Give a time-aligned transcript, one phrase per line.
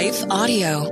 [0.00, 0.84] Life Audio.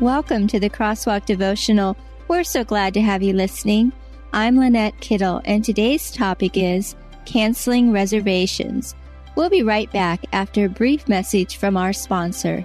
[0.00, 1.98] Welcome to the Crosswalk Devotional.
[2.28, 3.92] We're so glad to have you listening.
[4.32, 6.96] I'm Lynette Kittle, and today's topic is
[7.26, 8.94] canceling reservations.
[9.36, 12.64] We'll be right back after a brief message from our sponsor.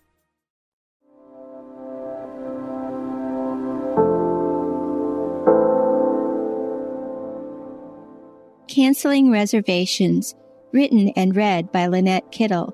[8.71, 10.33] Canceling Reservations,
[10.71, 12.73] written and read by Lynette Kittle.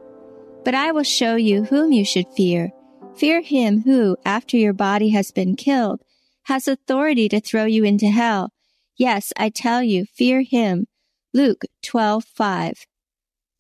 [0.64, 2.72] But I will show you whom you should fear.
[3.16, 6.04] Fear him who, after your body has been killed,
[6.44, 8.52] has authority to throw you into hell.
[8.96, 10.86] Yes, I tell you, fear him.
[11.34, 12.86] Luke 12:5.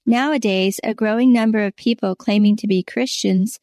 [0.06, 3.58] Nowadays, a growing number of people claiming to be Christians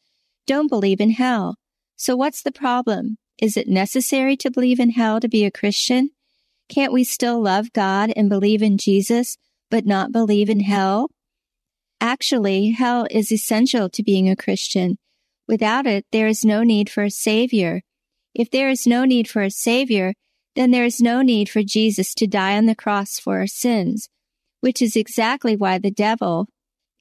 [0.45, 1.55] don't believe in hell.
[1.95, 3.19] So what's the problem?
[3.41, 6.09] Is it necessary to believe in hell to be a Christian?
[6.67, 9.37] Can't we still love God and believe in Jesus,
[9.69, 11.09] but not believe in hell?
[12.01, 14.97] Actually, hell is essential to being a Christian.
[15.47, 17.81] Without it, there is no need for a Savior.
[18.33, 20.13] If there is no need for a Savior,
[20.55, 24.09] then there is no need for Jesus to die on the cross for our sins,
[24.61, 26.47] which is exactly why the devil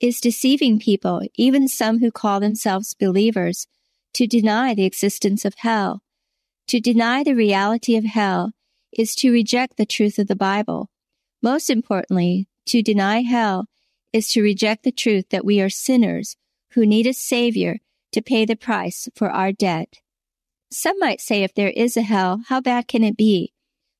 [0.00, 3.66] is deceiving people, even some who call themselves believers,
[4.12, 6.02] to deny the existence of hell.
[6.69, 8.52] To deny the reality of hell
[8.99, 10.91] is to reject the truth of the Bible.
[11.43, 13.66] Most importantly, to deny hell
[14.12, 16.37] is to reject the truth that we are sinners
[16.72, 17.78] who need a Savior
[18.12, 20.00] to pay the price for our debt.
[20.71, 23.53] Some might say if there is a hell, how bad can it be?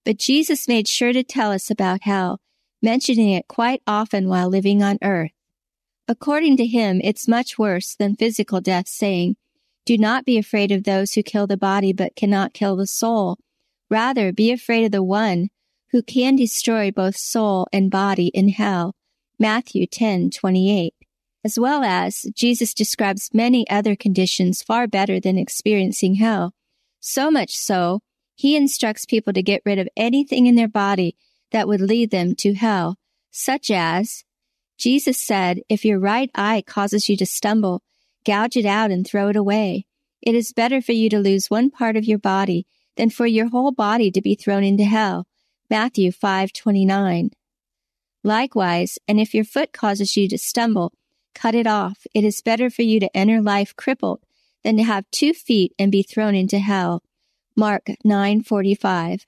[0.05, 2.41] But Jesus made sure to tell us about hell,
[2.82, 5.32] mentioning it quite often while living on earth.
[6.06, 9.37] According to him, it's much worse than physical death, saying,
[9.87, 13.38] Do not be afraid of those who kill the body but cannot kill the soul
[13.94, 15.50] Rather, be afraid of the one
[15.93, 18.97] who can destroy both soul and body in hell.
[19.38, 20.94] Matthew 10:28.
[21.44, 26.55] As well as Jesus describes many other conditions far better than experiencing hell.
[26.99, 28.00] So much so,
[28.34, 31.15] he instructs people to get rid of anything in their body
[31.53, 32.97] that would lead them to hell,
[33.31, 34.25] such as
[34.76, 37.84] Jesus said, if your right eye causes you to stumble,
[38.25, 39.87] gouge it out and throw it away.
[40.21, 42.66] It is better for you to lose one part of your body
[42.97, 45.27] than for your whole body to be thrown into hell.
[45.71, 47.31] Matthew 5:29.
[48.22, 50.93] Likewise, and if your foot causes you to stumble,
[51.34, 52.06] cut it off.
[52.15, 54.21] It is better for you to enter life crippled
[54.62, 57.03] than to have two feet and be thrown into hell.
[57.56, 59.26] Mark 9:45.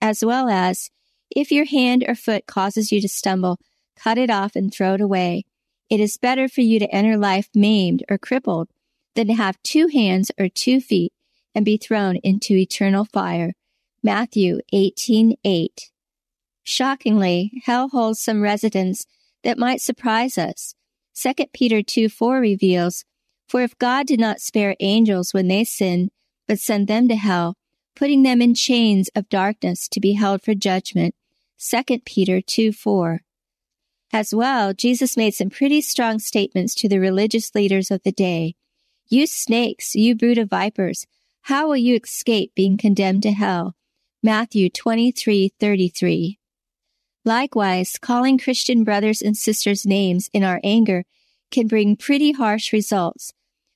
[0.00, 0.90] As well as,
[1.30, 3.58] if your hand or foot causes you to stumble,
[3.96, 5.44] cut it off and throw it away.
[5.90, 8.68] It is better for you to enter life maimed or crippled
[9.14, 11.12] than to have two hands or two feet
[11.58, 13.52] and be thrown into eternal fire.
[14.00, 15.90] Matthew 18:8.
[16.62, 19.06] Shockingly, hell holds some residents
[19.42, 20.76] that might surprise us.
[21.14, 23.04] 2 Peter 2:4 reveals,
[23.48, 26.12] "For if God did not spare angels when they sinned,
[26.46, 27.56] but sent them to hell,
[27.96, 31.16] putting them in chains of darkness to be held for judgment."
[31.56, 33.24] 2 Peter 2:4.
[34.12, 38.54] As well, Jesus made some pretty strong statements to the religious leaders of the day.
[39.08, 41.04] You snakes, you brood of vipers,
[41.48, 43.74] how will you escape being condemned to hell?
[44.22, 46.38] Matthew 23:33.
[47.24, 51.06] Likewise, calling Christian brothers and sisters names in our anger
[51.50, 53.32] can bring pretty harsh results.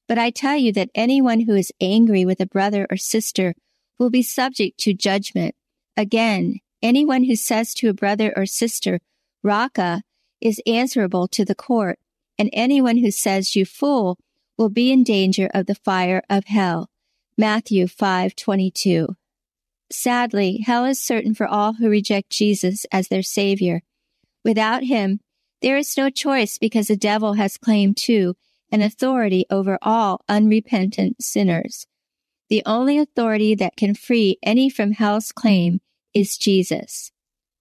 [0.06, 3.54] But I tell you that anyone who is angry with a brother or sister
[3.98, 5.54] will be subject to judgment.
[5.96, 9.00] Again, anyone who says to a brother or sister,
[9.42, 10.02] Raca,
[10.42, 11.98] is answerable to the court,
[12.36, 14.18] and anyone who says you fool
[14.58, 16.91] will be in danger of the fire of hell.
[17.38, 19.16] Matthew 5:22.
[19.90, 23.82] Sadly, hell is certain for all who reject Jesus as their savior.
[24.44, 25.20] Without him,
[25.60, 28.34] there is no choice because the devil has claim to
[28.70, 31.86] and authority over all unrepentant sinners.
[32.48, 35.80] The only authority that can free any from hell's claim
[36.12, 37.12] is Jesus.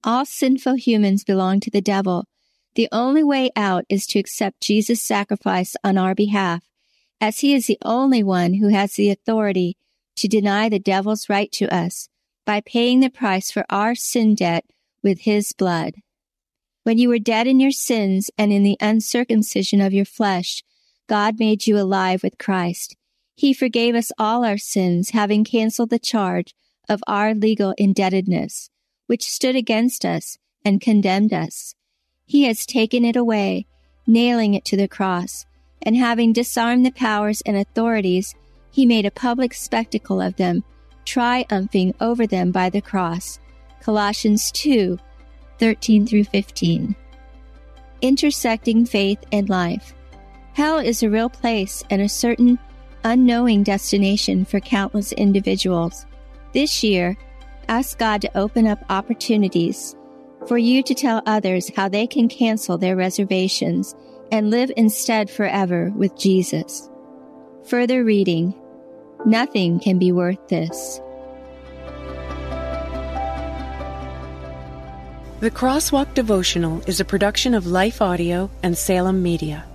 [0.04, 2.26] All sinful humans belong to the devil.
[2.76, 6.64] The only way out is to accept Jesus' sacrifice on our behalf,
[7.22, 9.78] as he is the only one who has the authority
[10.16, 12.10] to deny the devil's right to us
[12.46, 14.66] by paying the price for our sin debt
[15.04, 15.94] with his blood.
[16.84, 20.64] When you were dead in your sins and in the uncircumcision of your flesh,
[21.08, 22.96] God made you alive with Christ.
[23.36, 26.56] He forgave us all our sins, having canceled the charge
[26.90, 28.70] of our legal indebtedness,
[29.06, 31.76] which stood against us and condemned us.
[32.26, 33.68] He has taken it away,
[34.08, 35.46] nailing it to the cross,
[35.84, 38.36] and having disarmed the powers and authorities,
[38.72, 40.64] he made a public spectacle of them,
[41.06, 43.40] triumphing over them by the cross.
[43.82, 44.98] Colossians 2
[45.60, 46.96] 13 through 15.
[48.02, 49.94] Intersecting faith and life.
[50.54, 52.58] Hell is a real place and a certain
[53.04, 56.06] unknowing destination for countless individuals.
[56.54, 57.16] This year,
[57.68, 59.96] ask God to open up opportunities
[60.48, 63.96] for you to tell others how they can cancel their reservations
[64.32, 66.90] and live instead forever with Jesus.
[67.66, 68.56] Further reading
[69.26, 71.00] Nothing can be worth this.
[75.42, 79.66] The Crosswalk Devotional is a production of Life Audio and Salem Media.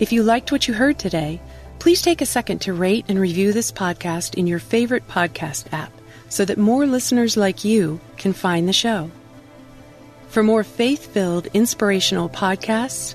[0.00, 1.40] If you liked what you heard today,
[1.78, 5.92] please take a second to rate and review this podcast in your favorite podcast app
[6.28, 9.10] so that more listeners like you can find the show.
[10.28, 13.14] For more faith filled, inspirational podcasts,